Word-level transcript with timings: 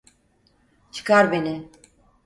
Çıkar 0.91 1.31
beni! 1.31 1.69